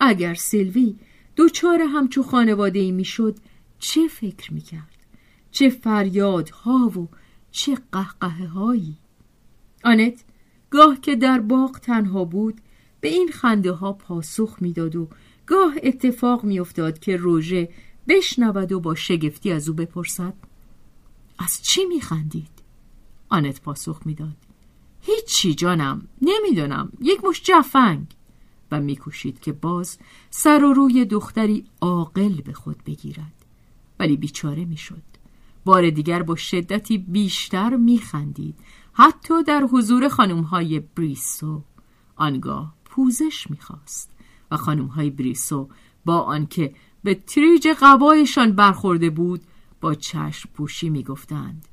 اگر 0.00 0.34
سیلوی 0.34 0.96
دوچار 1.36 1.82
همچو 1.82 2.22
خانواده 2.22 2.78
ای 2.78 2.92
می‌شد 2.92 3.36
چه 3.78 4.08
فکر 4.08 4.52
می‌کرد 4.52 4.99
چه 5.50 5.70
فریادها 5.70 6.92
و 6.96 7.08
چه 7.50 7.78
قهقه 7.92 8.46
هایی 8.46 8.96
آنت 9.84 10.24
گاه 10.70 11.00
که 11.00 11.16
در 11.16 11.40
باغ 11.40 11.78
تنها 11.78 12.24
بود 12.24 12.60
به 13.00 13.08
این 13.08 13.28
خنده 13.32 13.72
ها 13.72 13.92
پاسخ 13.92 14.56
می‌داد 14.60 14.96
و 14.96 15.08
گاه 15.46 15.74
اتفاق 15.82 16.44
میافتاد 16.44 16.98
که 16.98 17.16
روژه 17.16 17.68
بشنود 18.08 18.72
و 18.72 18.80
با 18.80 18.94
شگفتی 18.94 19.52
از 19.52 19.68
او 19.68 19.74
بپرسد 19.74 20.34
از 21.38 21.62
چی 21.62 21.84
میخندید؟ 21.84 22.62
آنت 23.28 23.60
پاسخ 23.60 24.00
می‌داد 24.04 24.36
هیچی 25.00 25.54
جانم 25.54 26.08
نمی‌دانم 26.22 26.92
یک 27.00 27.24
مش 27.24 27.42
جفنگ. 27.42 28.06
و 28.72 28.80
میکوشید 28.80 29.40
که 29.40 29.52
باز 29.52 29.98
سر 30.30 30.64
و 30.64 30.72
روی 30.72 31.04
دختری 31.04 31.64
عاقل 31.80 32.40
به 32.40 32.52
خود 32.52 32.84
بگیرد 32.84 33.44
ولی 33.98 34.16
بیچاره 34.16 34.64
می‌شد. 34.64 35.09
بار 35.64 35.90
دیگر 35.90 36.22
با 36.22 36.36
شدتی 36.36 36.98
بیشتر 36.98 37.76
میخندید 37.76 38.56
حتی 38.92 39.42
در 39.42 39.62
حضور 39.72 40.08
خانمهای 40.08 40.80
بریسو. 40.80 41.62
آنگاه 42.16 42.74
پوزش 42.84 43.50
می‌خواست 43.50 44.10
و 44.50 44.56
خانمهای 44.56 45.10
بریسو 45.10 45.68
با 46.04 46.18
آنکه 46.18 46.74
به 47.04 47.14
تریج 47.14 47.68
قوایشان 47.68 48.52
برخورده 48.52 49.10
بود 49.10 49.42
با 49.80 49.94
چشم 49.94 50.48
پوشی 50.54 50.90
می‌گفتند 50.90 51.68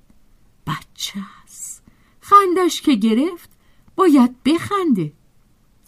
بچه 0.67 1.19
است 1.43 1.83
خندش 2.21 2.81
که 2.81 2.95
گرفت 2.95 3.49
باید 3.95 4.43
بخنده. 4.43 5.13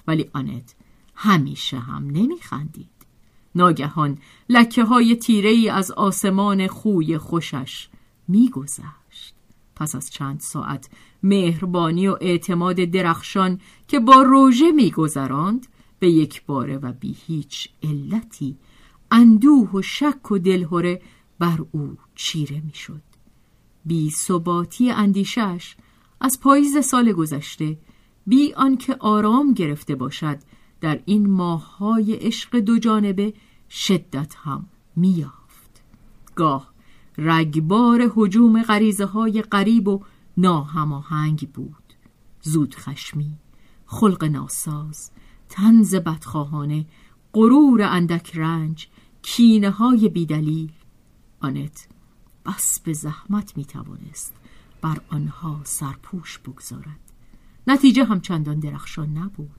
ولی 0.08 0.30
آنت 0.34 0.76
همیشه 1.16 1.80
هم 1.80 2.06
نمیخندید. 2.06 2.99
ناگهان 3.56 4.18
لکه 4.50 4.84
های 4.84 5.16
تیره 5.16 5.50
ای 5.50 5.70
از 5.70 5.92
آسمان 5.92 6.68
خوی 6.68 7.18
خوشش 7.18 7.90
میگذشت 8.28 9.36
پس 9.76 9.96
از 9.96 10.10
چند 10.10 10.40
ساعت 10.40 10.90
مهربانی 11.24 12.08
و 12.08 12.18
اعتماد 12.22 12.76
درخشان 12.76 13.60
که 13.88 14.00
با 14.00 14.22
روژه 14.22 14.72
میگذراند 14.72 15.68
به 16.00 16.10
یک 16.10 16.46
باره 16.46 16.78
و 16.78 16.94
بی 16.94 17.16
هیچ 17.28 17.70
علتی 17.84 18.58
اندوه 19.12 19.72
و 19.72 19.82
شک 19.82 20.32
و 20.32 20.38
دلهوره 20.38 21.02
بر 21.40 21.58
او 21.72 21.98
چیره 22.16 22.62
می‌شد. 22.66 23.02
بی 23.86 24.10
ثباتی 24.10 24.92
اندیشش 24.92 25.76
از 26.22 26.40
پاییز 26.40 26.86
سال 26.86 27.12
گذشته 27.12 27.78
بی 28.28 28.54
آنکه 28.54 28.96
آرام 29.00 29.54
گرفته 29.54 29.96
باشد 29.96 30.40
در 30.82 31.00
این 31.06 31.30
ماههای 31.30 32.14
عشق 32.14 32.60
دو 32.60 32.80
جانبه 32.80 33.34
شدت 33.70 34.36
هم 34.36 34.66
میافت 34.96 35.82
گاه 36.36 36.74
رگبار 37.18 38.12
حجوم 38.16 38.64
غریزه 38.64 39.06
های 39.06 39.42
قریب 39.42 39.88
و 39.88 40.04
ناهماهنگ 40.38 41.50
بود. 41.54 41.94
زود 42.42 42.76
خشمی 42.76 43.38
خلق 43.86 44.24
ناساز 44.24 45.12
تنز 45.50 45.96
بدخواهانه 45.96 46.86
غرور 47.34 47.82
اندک 47.82 48.32
رنج 48.38 48.88
کینه 49.22 49.70
های 49.70 50.10
بیدلیل. 50.10 50.72
آنت 51.40 51.88
بس 52.46 52.80
به 52.80 52.94
زحمت 52.94 53.58
می 53.58 53.66
توانست 53.66 54.34
بر 54.82 55.02
آنها 55.10 55.62
سرپوش 55.64 56.40
بگذارد. 56.40 57.00
نتیجه 57.68 58.04
هم 58.04 58.22
چندان 58.22 58.60
درخشان 58.60 59.18
نبود. 59.18 59.59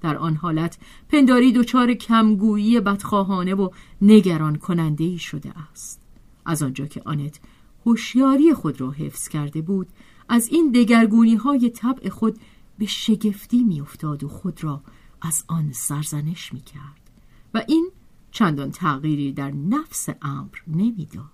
در 0.00 0.16
آن 0.16 0.34
حالت 0.34 0.78
پنداری 1.08 1.52
دچار 1.52 1.94
کمگویی 1.94 2.80
بدخواهانه 2.80 3.54
و 3.54 3.70
نگران 4.02 4.56
کننده 4.56 5.04
ای 5.04 5.18
شده 5.18 5.52
است. 5.72 6.00
از 6.44 6.62
آنجا 6.62 6.86
که 6.86 7.02
آنت 7.04 7.40
هوشیاری 7.86 8.54
خود 8.54 8.80
را 8.80 8.90
حفظ 8.90 9.28
کرده 9.28 9.62
بود 9.62 9.88
از 10.28 10.48
این 10.48 10.72
دگرگونی 10.72 11.34
های 11.34 11.70
طبع 11.70 12.08
خود 12.08 12.38
به 12.78 12.86
شگفتی 12.86 13.64
میافتاد 13.64 14.24
و 14.24 14.28
خود 14.28 14.64
را 14.64 14.82
از 15.22 15.44
آن 15.48 15.72
سرزنش 15.72 16.52
می 16.52 16.60
کرد 16.60 17.10
و 17.54 17.64
این 17.68 17.90
چندان 18.30 18.70
تغییری 18.70 19.32
در 19.32 19.50
نفس 19.50 20.08
امر 20.22 20.56
نمی‌داد. 20.66 21.24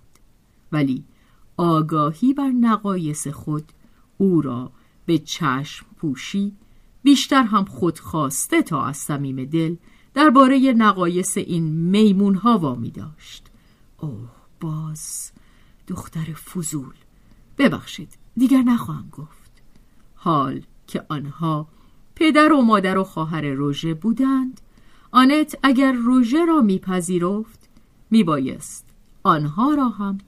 ولی 0.72 1.04
آگاهی 1.56 2.34
بر 2.34 2.48
نقایص 2.48 3.28
خود 3.28 3.72
او 4.18 4.42
را 4.42 4.72
به 5.06 5.18
چشم 5.18 5.86
پوشی 5.96 6.52
بیشتر 7.04 7.42
هم 7.42 7.64
خود 7.64 7.98
خواسته 7.98 8.62
تا 8.62 8.84
از 8.84 8.96
صمیم 8.96 9.44
دل 9.44 9.76
درباره 10.14 10.72
نقایص 10.76 11.36
این 11.36 11.64
میمون 11.64 12.34
ها 12.34 12.58
وامی 12.58 12.90
داشت. 12.90 13.46
اوه 13.98 14.30
باز 14.60 15.32
دختر 15.88 16.24
فضول. 16.24 16.94
ببخشید 17.58 18.08
دیگر 18.36 18.62
نخواهم 18.62 19.08
گفت. 19.12 19.52
حال 20.14 20.62
که 20.86 21.06
آنها 21.08 21.68
پدر 22.14 22.52
و 22.52 22.62
مادر 22.62 22.98
و 22.98 23.04
خواهر 23.04 23.44
روژه 23.44 23.94
بودند 23.94 24.60
آنت 25.10 25.58
اگر 25.62 25.92
روژه 25.92 26.44
را 26.44 26.60
میپذیرفت 26.60 27.68
میبایست 28.10 28.84
آنها 29.22 29.74
را 29.74 29.88
هم 29.88 30.18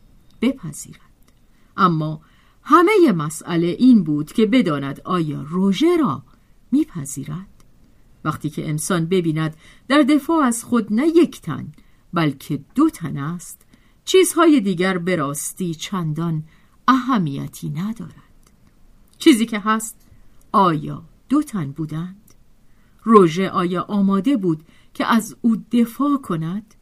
بپذیرد. 0.40 1.00
اما 1.76 2.20
همه 2.62 3.12
مسئله 3.12 3.66
این 3.66 4.04
بود 4.04 4.32
که 4.32 4.46
بداند 4.46 5.00
آیا 5.04 5.42
روژه 5.42 5.96
را 6.00 6.22
میپذیرد. 6.72 7.64
وقتی 8.24 8.50
که 8.50 8.68
انسان 8.68 9.06
ببیند 9.06 9.56
در 9.88 10.02
دفاع 10.02 10.44
از 10.44 10.64
خود 10.64 10.92
نه 10.92 11.06
یک 11.08 11.40
تن 11.40 11.72
بلکه 12.12 12.60
دو 12.74 12.90
تن 12.90 13.16
است 13.16 13.66
چیزهای 14.04 14.60
دیگر 14.60 14.98
به 14.98 15.16
راستی 15.16 15.74
چندان 15.74 16.44
اهمیتی 16.88 17.70
ندارد. 17.70 18.50
چیزی 19.18 19.46
که 19.46 19.58
هست 19.58 19.96
آیا 20.52 21.02
دو 21.28 21.42
تن 21.42 21.72
بودند؟ 21.72 22.34
روژه 23.02 23.50
آیا 23.50 23.82
آماده 23.82 24.36
بود 24.36 24.64
که 24.94 25.06
از 25.06 25.36
او 25.40 25.56
دفاع 25.56 26.16
کند؟ 26.16 26.74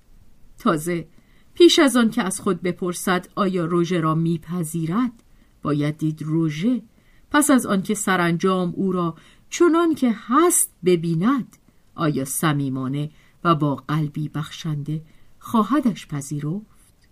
تازه 0.58 1.08
پیش 1.54 1.78
از 1.78 1.96
آن 1.96 2.10
که 2.10 2.22
از 2.22 2.40
خود 2.40 2.62
بپرسد 2.62 3.28
آیا 3.34 3.64
روژه 3.64 4.00
را 4.00 4.14
میپذیرد 4.14 5.22
باید 5.62 5.98
دید 5.98 6.22
روژه 6.22 6.82
پس 7.30 7.50
از 7.50 7.66
آنکه 7.66 7.94
سرانجام 7.94 8.72
او 8.76 8.92
را 8.92 9.14
چنان 9.50 9.94
که 9.94 10.14
هست 10.18 10.70
ببیند 10.84 11.56
آیا 11.94 12.24
صمیمانه 12.24 13.10
و 13.44 13.54
با 13.54 13.74
قلبی 13.74 14.28
بخشنده 14.28 15.02
خواهدش 15.38 16.06
پذیرفت؟ 16.06 17.08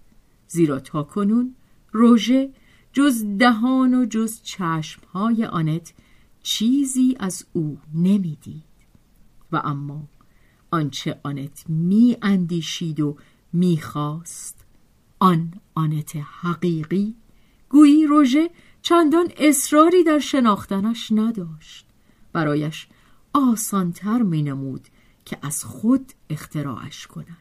زیرا 0.47 0.81
تا 0.81 1.03
کنون 1.03 1.55
روژه 1.93 2.51
جز 2.93 3.25
دهان 3.39 3.95
و 3.95 4.05
جز 4.05 4.43
چشمهای 4.43 5.45
آنت 5.45 5.93
چیزی 6.43 7.17
از 7.21 7.45
او 7.53 7.79
نمی‌دید. 7.95 8.65
و 9.53 9.57
اما 9.65 10.09
آنچه 10.71 11.21
آنت 11.23 11.65
می 11.69 12.17
اندیشید 12.23 13.01
و 13.01 13.17
می‌خواست 13.53 14.65
آن 15.19 15.55
آنت 15.75 16.17
حقیقی 16.17 17.15
گویی 17.69 18.07
روژه 18.07 18.51
چندان 18.83 19.33
اصراری 19.37 20.05
در 20.05 20.19
شناختنش 20.19 21.13
نداشت. 21.13 21.87
برایش 22.33 22.87
آسانتر 23.33 24.23
می 24.23 24.43
نمود 24.43 24.89
که 25.25 25.39
از 25.43 25.65
خود 25.65 26.13
اختراعش 26.31 27.07
کند. 27.07 27.37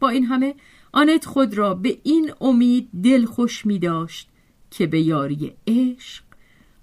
با 0.00 0.08
این 0.08 0.24
همه 0.24 0.54
آنت 0.92 1.24
خود 1.24 1.54
را 1.54 1.74
به 1.74 1.98
این 2.02 2.32
امید 2.40 2.88
دل 3.02 3.24
خوش 3.24 3.66
می 3.66 3.78
داشت 3.78 4.28
که 4.70 4.86
به 4.86 5.00
یاری 5.00 5.56
عشق 5.66 6.24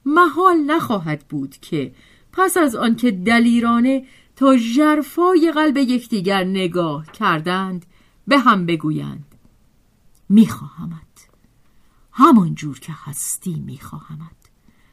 محال 0.06 0.58
نخواهد 0.58 1.28
بود 1.28 1.58
که 1.58 1.94
پس 2.32 2.58
از 2.58 2.76
آنکه 2.76 3.12
دلیرانه 3.12 4.06
تا 4.36 4.58
ژرفای 4.58 5.52
قلب 5.56 5.78
یکدیگر 5.78 6.44
نگاه 6.44 7.12
کردند 7.12 7.86
به 8.28 8.40
هم 8.40 8.66
بگویند 8.66 9.36
میخواهمت. 10.30 11.30
همان 12.12 12.56
جور 12.56 12.80
که 12.80 12.94
هستی 12.96 13.56
میخواهمت. 13.56 14.32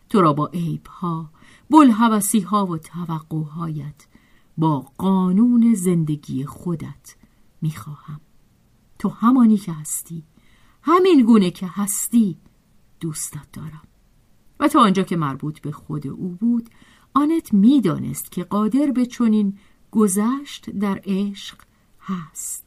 تو 0.08 0.20
را 0.20 0.32
با 0.32 0.46
عیبها 0.46 1.30
بلحوثی 1.70 2.40
ها 2.40 2.66
و 2.66 2.79
توقعهایت 2.79 4.07
با 4.59 4.87
قانون 4.98 5.74
زندگی 5.74 6.44
خودت 6.44 7.16
می‌خواهم. 7.62 8.20
تو 8.98 9.09
همانی 9.09 9.57
که 9.57 9.72
هستی 9.72 10.22
همین 10.83 11.22
گونه 11.22 11.50
که 11.50 11.66
هستی 11.70 12.38
دوستت 13.00 13.53
دارم. 13.53 13.83
و 14.61 14.68
تا 14.68 14.81
آنجا 14.81 15.03
که 15.03 15.16
مربوط 15.16 15.61
به 15.61 15.72
خود 15.72 16.07
او 16.07 16.29
بود 16.40 16.70
آنت 17.14 17.55
می‌دانست 17.55 18.33
که 18.33 18.44
قادر 18.44 18.90
به 18.90 19.07
چنین 19.07 19.59
گذشت 19.90 20.70
در 20.70 21.00
عشق 21.05 21.59
هست. 22.00 22.64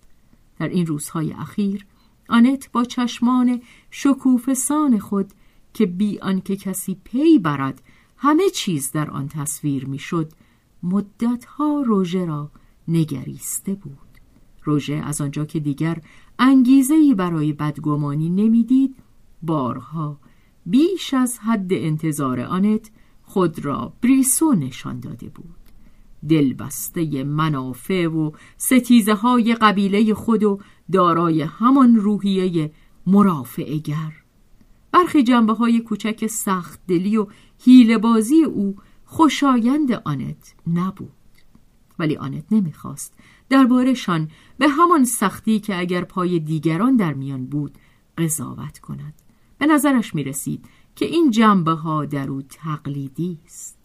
در 0.59 0.67
این 0.67 0.85
روزهای 0.85 1.33
اخیر 1.33 1.85
آنت 2.29 2.71
با 2.71 2.83
چشمان 2.83 3.61
شکوف 3.91 4.53
سان 4.53 4.99
خود 4.99 5.33
که 5.73 5.85
بی 5.85 6.19
آنکه 6.19 6.55
کسی 6.55 6.97
پی 7.03 7.39
برد 7.39 7.81
همه 8.17 8.49
چیز 8.49 8.91
در 8.91 9.09
آن 9.09 9.27
تصویر 9.27 9.85
می‌شد. 9.85 10.31
مدتها 10.83 11.81
روژه 11.81 12.25
را 12.25 12.51
نگریسته 12.87 13.73
بود. 13.73 13.97
روژه 14.63 14.93
از 14.93 15.21
آنجا 15.21 15.45
که 15.45 15.59
دیگر 15.59 16.01
انگیزهای 16.39 17.13
برای 17.13 17.53
بدگمانی 17.53 18.29
نمی‌دید 18.29 18.95
بارها 19.41 20.19
بیش 20.65 21.13
از 21.13 21.39
حد 21.39 21.73
انتظار 21.73 22.39
آنت 22.39 22.91
خود 23.23 23.65
را 23.65 23.93
بریسو 24.01 24.53
نشان 24.53 24.99
داده 24.99 25.29
بود. 25.29 25.55
دلبسته 26.29 27.23
منافع 27.23 28.07
و 28.07 28.31
ستیزه 28.57 29.13
های 29.13 29.55
قبیله 29.55 30.13
خود 30.13 30.43
و 30.43 30.59
دارای 30.91 31.41
همان 31.41 31.95
روحیه 31.95 32.71
مرافعگر 33.07 34.13
برخی 34.91 35.23
جنبه 35.23 35.53
های 35.53 35.79
کوچک 35.79 36.27
سخت 36.27 36.79
دلی 36.87 37.17
و 37.17 37.27
هیلبازی 37.63 38.43
او 38.43 38.75
خوشایند 39.05 39.91
آنت 39.91 40.55
نبود. 40.73 41.11
ولی 41.99 42.17
آنت 42.17 42.45
نمی‌خواست. 42.51 43.13
دربارهشان 43.49 44.29
به 44.57 44.67
همان 44.67 45.05
سختی 45.05 45.59
که 45.59 45.79
اگر 45.79 46.03
پای 46.03 46.39
دیگران 46.39 46.95
در 46.95 47.13
میان 47.13 47.45
بود 47.45 47.77
قضاوت 48.17 48.79
کند. 48.79 49.13
به 49.57 49.65
نظرش 49.65 50.15
می 50.15 50.23
رسید 50.23 50.65
که 50.95 51.05
این 51.05 51.31
جنبه 51.31 51.71
ها 51.71 52.05
در 52.05 52.29
او 52.29 52.41
تقلیدی 52.41 53.39
است. 53.45 53.77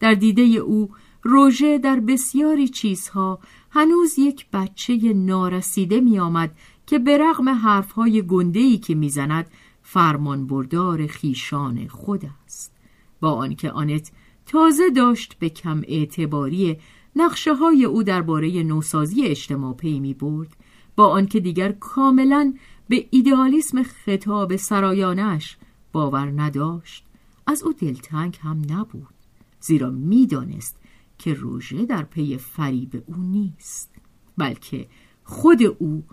در 0.00 0.14
دیده 0.14 0.42
او 0.42 0.90
روژه 1.22 1.78
در 1.78 2.00
بسیاری 2.00 2.68
چیزها 2.68 3.38
هنوز 3.70 4.18
یک 4.18 4.46
بچه 4.52 5.12
نارسیده 5.14 6.00
می 6.00 6.18
آمد 6.18 6.56
که 6.86 6.98
به 6.98 7.18
رغم 7.18 7.48
حرفهای 7.48 8.22
گندهی 8.22 8.78
که 8.78 8.94
می‌زند 8.94 9.50
فرمان 9.90 10.46
بردار 10.46 11.06
خیشان 11.06 11.88
خود 11.88 12.30
است. 12.44 12.72
با 13.20 13.32
آنکه 13.32 13.70
آنت 13.70 14.12
تازه 14.46 14.90
داشت 14.90 15.34
به 15.38 15.48
کم 15.48 15.82
اعتباری 15.88 16.76
نقشه 17.16 17.54
های 17.54 17.84
او 17.84 18.02
درباره 18.02 18.62
نوسازی 18.62 19.26
اجتماع 19.26 19.74
پی 19.74 20.00
می 20.00 20.14
برد 20.14 20.56
با 20.96 21.08
آنکه 21.08 21.40
دیگر 21.40 21.72
کاملا 21.72 22.54
به 22.88 23.06
ایدئالیسم 23.10 23.82
خطاب 23.82 24.56
سرایانش 24.56 25.56
باور 25.92 26.40
نداشت 26.40 27.04
از 27.46 27.62
او 27.62 27.72
دلتنگ 27.72 28.38
هم 28.42 28.62
نبود 28.70 29.14
زیرا 29.60 29.90
می‌دانست 29.90 30.76
که 31.18 31.34
روژه 31.34 31.84
در 31.84 32.02
پی 32.02 32.36
فریب 32.36 33.04
او 33.06 33.16
نیست 33.16 33.90
بلکه 34.36 34.88
خود 35.24 35.62
او 35.78 36.04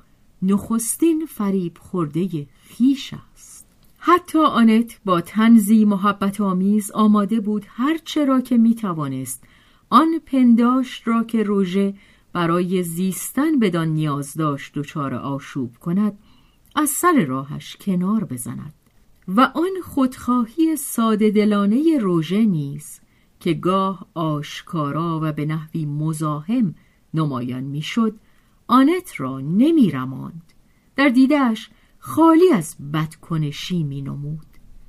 نخستین 0.42 1.26
فریب 1.26 1.78
خورده 1.78 2.48
خیش 2.62 3.14
است. 3.14 3.55
حتی 4.08 4.40
آنت 4.40 5.00
با 5.06 5.22
تنزی 5.22 5.86
محبت 5.86 6.42
آمیز 6.42 6.92
آماده 6.92 7.40
بود 7.40 7.66
هر 7.70 7.98
را 8.28 8.42
که 8.42 8.58
می 8.58 8.76
توانست 8.76 9.44
آن 9.90 10.20
پنداشت 10.26 11.08
را 11.08 11.24
که 11.24 11.44
روژه 11.44 11.94
برای 12.34 12.84
زیستن 12.84 13.60
بدان 13.60 13.88
نیاز 13.88 14.34
داشت 14.34 14.74
دچار 14.74 15.14
آشوب 15.14 15.78
کند 15.78 16.18
از 16.76 16.90
سر 16.90 17.26
راهش 17.26 17.78
کنار 17.82 18.24
بزند 18.24 18.74
و 19.28 19.42
آن 19.42 19.82
خودخواهی 19.84 20.76
ساده 20.76 21.30
دلانه 21.30 21.98
روژه 21.98 22.46
نیز 22.46 23.00
که 23.40 23.54
گاه 23.54 24.08
آشکارا 24.14 25.20
و 25.24 25.32
به 25.32 25.46
نحوی 25.46 25.86
مزاحم 25.86 26.76
نمایان 27.14 27.64
می‌شد 27.64 28.16
آنت 28.68 29.14
را 29.18 29.40
نمی 29.40 29.92
رماند. 29.92 30.54
در 30.96 31.10
دیدهش 31.10 31.70
خالی 32.08 32.50
از 32.54 32.76
بدکنشی 32.94 33.84
می 33.84 34.02
نمود. 34.02 34.46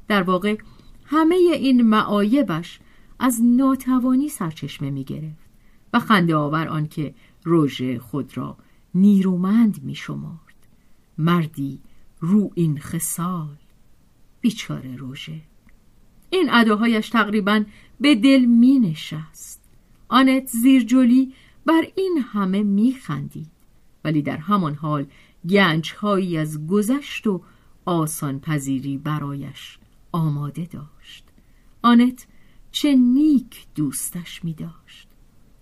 در 0.09 0.23
واقع 0.23 0.57
همه 1.05 1.35
این 1.35 1.83
معایبش 1.83 2.81
از 3.19 3.41
ناتوانی 3.43 4.29
سرچشمه 4.29 4.91
می 4.91 5.05
گرفت 5.05 5.49
و 5.93 5.99
خنده 5.99 6.37
آور 6.37 6.69
آنکه 6.69 7.15
روژه 7.45 7.99
خود 7.99 8.37
را 8.37 8.57
نیرومند 8.95 9.83
می 9.83 9.95
شمارد. 9.95 10.67
مردی 11.19 11.81
رو 12.21 12.51
این 12.55 12.79
خسال 12.79 13.57
بیچاره 14.41 14.97
روژه 14.97 15.41
این 16.31 16.49
اداهایش 16.51 17.09
تقریبا 17.09 17.65
به 18.01 18.15
دل 18.15 18.45
می 18.45 18.79
نشست 18.79 19.63
آنت 20.09 20.47
زیرجلی 20.47 21.35
بر 21.67 21.83
این 21.97 22.25
همه 22.33 22.63
می 22.63 22.93
خندید 22.93 23.51
ولی 24.05 24.23
در 24.23 24.37
همان 24.37 24.75
حال 24.75 25.07
گنجهایی 25.49 26.39
از 26.39 26.67
گذشت 26.67 27.27
و 27.27 27.43
آسان 27.85 28.41
پذیری 28.41 28.99
برایش 28.99 29.79
آماده 30.13 30.65
داشت. 30.65 31.25
آنت 31.83 32.27
چه 32.71 32.95
نیک 32.95 33.67
دوستش 33.75 34.45
می 34.45 34.55
داشت 34.55 35.09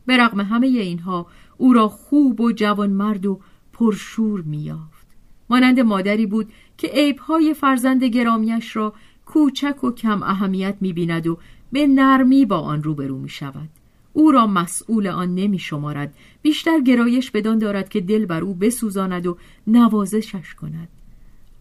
به 0.07 0.17
رغم 0.17 0.41
همه 0.41 0.67
اینها 0.67 1.27
او 1.57 1.73
را 1.73 1.89
خوب 1.89 2.41
و 2.41 2.53
جوانمرد 2.53 3.27
و 3.27 3.41
پرشور 3.73 4.41
می 4.41 4.59
یافت 4.59 5.07
مانند 5.51 5.81
مادری 5.81 6.27
بود 6.27 6.53
که 6.79 6.89
عیبهای 6.89 7.55
فرزند 7.55 8.05
گرامیش 8.05 8.77
را 8.77 8.95
کوچک 9.27 9.85
و 9.85 9.91
کم 9.91 10.23
اهمیت 10.23 10.77
می 10.81 10.93
بیند 10.93 11.27
و 11.27 11.39
به 11.73 11.87
نرمی 11.87 12.47
با 12.47 12.59
آن 12.59 12.83
روبرو 12.83 13.19
می 13.19 13.29
شود 13.29 13.69
او 14.17 14.31
را 14.31 14.47
مسئول 14.47 15.07
آن 15.07 15.35
نمی 15.35 15.59
شمارد. 15.59 16.15
بیشتر 16.43 16.81
گرایش 16.81 17.31
بدان 17.31 17.59
دارد 17.59 17.89
که 17.89 18.01
دل 18.01 18.27
بر 18.27 18.41
او 18.41 18.55
بسوزاند 18.55 19.27
و 19.27 19.39
نوازشش 19.67 20.55
کند. 20.55 20.89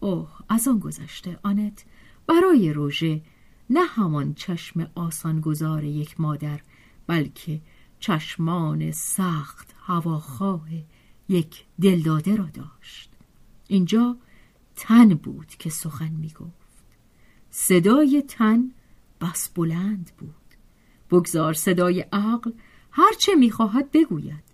اوه 0.00 0.30
از 0.48 0.68
آن 0.68 0.78
گذشته 0.78 1.38
آنت. 1.42 1.84
برای 2.26 2.72
روژه 2.72 3.22
نه 3.70 3.84
همان 3.84 4.34
چشم 4.34 4.90
آسانگذار 4.94 5.84
یک 5.84 6.20
مادر 6.20 6.60
بلکه 7.06 7.60
چشمان 8.00 8.92
سخت 8.92 9.74
هواخواه 9.86 10.68
یک 11.28 11.64
دلداده 11.82 12.36
را 12.36 12.48
داشت. 12.54 13.10
اینجا 13.68 14.16
تن 14.76 15.08
بود 15.14 15.46
که 15.46 15.70
سخن 15.70 16.10
می 16.10 16.28
گفت. 16.28 16.84
صدای 17.50 18.22
تن 18.28 18.70
بس 19.20 19.48
بلند 19.48 20.10
بود. 20.18 20.43
بگذار 21.10 21.52
صدای 21.52 22.00
عقل 22.12 22.50
هرچه 22.90 23.34
می‌خواهد 23.34 23.90
بگوید 23.90 24.44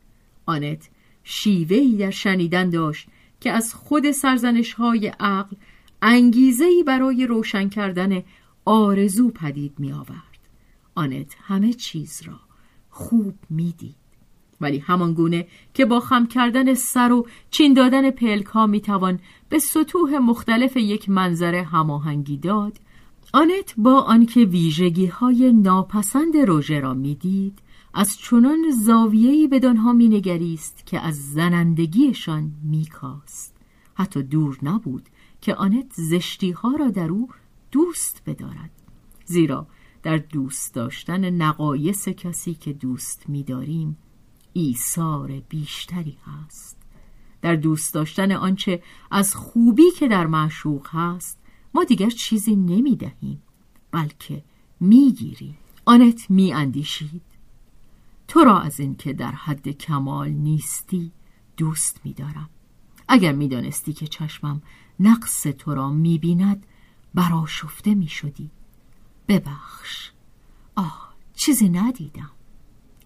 آنت 0.47 0.91
شیوهی 1.25 1.97
در 1.97 2.11
شنیدن 2.11 2.71
داشت 2.71 3.09
که 3.41 3.51
از 3.51 3.75
خود 3.75 4.11
سرزنش 4.11 4.73
های 4.73 5.07
عقل 5.21 5.57
انگیزهی 6.03 6.83
برای 6.83 7.27
روشن 7.27 7.69
کردن 7.69 8.23
آرزو 8.65 9.31
پدید 9.31 9.73
می 9.79 9.93
آورد. 9.93 10.39
آنت 10.95 11.37
همه 11.43 11.73
چیز 11.73 12.23
را 12.27 12.41
خوب 12.91 13.35
می‌دید 13.51 14.01
ولی 14.61 14.79
همان 14.79 15.15
گونه 15.15 15.47
که 15.75 15.85
با 15.85 16.01
خم 16.01 16.27
کردن 16.27 16.75
سر 16.75 17.13
و 17.13 17.27
چین 17.51 17.75
دادن 17.75 18.11
پلک 18.11 18.47
ها 18.47 18.67
می 18.67 18.81
توان 18.81 19.21
به 19.49 19.59
سطوح 19.59 20.19
مختلف 20.19 20.77
یک 20.77 21.09
منظره 21.09 21.63
هماهنگی 21.63 22.37
داد 22.37 22.79
آنت 23.33 23.75
با 23.77 24.01
آنکه 24.01 24.41
ویژگی 24.41 25.07
های 25.07 25.53
ناپسند 25.53 26.37
روژه 26.37 26.81
را 26.81 26.95
می‌دید 26.95 27.59
از 27.95 28.19
چنان 28.19 28.59
زاویه‌ای 28.85 29.49
بدانها 29.49 29.93
مینگریست 29.93 30.87
که 30.87 31.01
از 31.01 31.33
زنندگیشان 31.33 32.53
میکاست. 32.63 33.57
حتی 33.95 34.23
دور 34.23 34.59
نبود 34.63 35.09
که 35.41 35.55
آنت 35.55 35.93
زشتی 35.93 36.51
ها 36.51 36.77
را 36.77 36.89
در 36.89 37.09
او 37.09 37.29
دوست 37.71 38.23
بدارد. 38.27 38.71
زیرا 39.25 39.67
در 40.03 40.17
دوست 40.17 40.75
داشتن 40.75 41.31
نقایص 41.31 42.09
کسی 42.09 42.55
که 42.55 42.73
دوست 42.73 43.29
میداریم 43.29 43.97
ایثار 44.53 45.43
بیشتری 45.49 46.17
هست. 46.27 46.77
در 47.43 47.57
دوست 47.57 47.95
داشتن 47.95 48.33
آنچه 48.33 48.83
از 49.11 49.35
خوبی 49.35 49.91
که 49.91 50.09
در 50.09 50.27
معشوق 50.27 50.87
هست 50.91 51.40
ما 51.75 51.85
دیگر 51.85 52.11
چیزی 52.11 52.57
نمی 52.57 52.97
دهیم 52.97 53.43
بلکه 53.91 54.43
می 54.81 55.13
گیریم 55.13 55.59
آنت 55.85 56.31
می 56.31 56.53
اندیشید 56.53 57.23
تو 58.29 58.41
را 58.41 58.61
از 58.61 58.81
اینکه 58.81 59.13
در 59.13 59.33
حد 59.33 59.69
کمال 59.69 60.29
نیستی 60.29 61.13
دوست 61.57 62.01
می 62.05 62.13
دارم 62.13 62.51
اگر 63.09 63.33
می 63.33 63.49
دانستی 63.49 63.93
که 63.93 64.07
چشمم 64.07 64.63
نقص 65.01 65.43
تو 65.43 65.75
را 65.75 65.91
می 65.91 66.19
بیند 66.19 66.67
براشفته 67.15 67.95
می 67.95 68.09
شدی 68.09 68.51
ببخش. 69.29 70.11
آه 70.77 71.15
چیزی 71.35 71.69
ندیدم. 71.69 72.31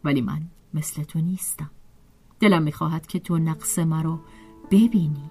ولی 0.04 0.20
من 0.20 0.42
مثل 0.74 1.02
تو 1.02 1.18
نیستم. 1.18 1.70
دلم 2.40 2.62
می‌خواهد 2.62 3.06
که 3.06 3.18
تو 3.18 3.38
نقص 3.38 3.78
مرا 3.78 4.20
ببینی. 4.70 5.30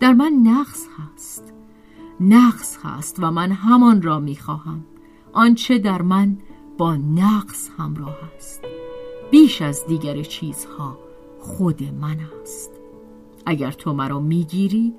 در 0.00 0.12
من 0.12 0.32
نقص 0.44 0.86
هست. 0.98 1.57
نقص 2.20 2.78
هست 2.82 3.16
و 3.18 3.30
من 3.30 3.52
همان 3.52 4.02
را 4.02 4.18
می‌خواهم. 4.18 4.84
آنچه 5.32 5.78
در 5.78 6.02
من 6.02 6.36
با 6.78 6.96
نقص 6.96 7.70
همراه 7.78 8.18
است. 8.36 8.64
بیش 9.30 9.62
از 9.62 9.86
دیگر 9.86 10.22
چیزها 10.22 10.98
خود 11.40 11.82
من 11.82 12.16
است. 12.42 12.70
اگر 13.46 13.72
تو 13.72 13.92
مرا 13.92 14.20
می‌گیری 14.20 14.94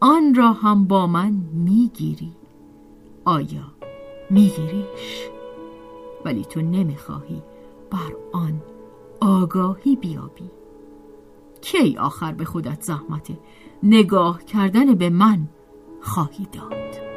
آن 0.00 0.34
را 0.34 0.52
هم 0.52 0.84
با 0.84 1.06
من 1.06 1.30
می‌گیری. 1.52 2.32
آیا 3.24 3.72
میگیریش؟ 4.30 5.28
ولی 6.24 6.44
تو 6.44 6.60
نمی‌خواهی 6.60 7.42
بر 7.90 8.16
آن 8.32 8.62
آگاهی 9.20 9.96
بیابی. 9.96 10.50
کی 11.60 11.96
آخر 11.96 12.32
به 12.32 12.44
خودت 12.44 12.82
زحمت 12.82 13.30
نگاه 13.82 14.44
کردن 14.44 14.94
به 14.94 15.10
من 15.10 15.48
خواهی 16.00 16.46
داد. 16.52 17.09